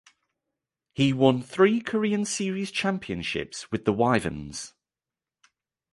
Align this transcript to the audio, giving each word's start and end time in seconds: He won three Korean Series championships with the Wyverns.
He 0.95 1.13
won 1.13 1.43
three 1.43 1.79
Korean 1.79 2.25
Series 2.25 2.71
championships 2.71 3.71
with 3.71 3.85
the 3.85 3.93
Wyverns. 3.93 4.73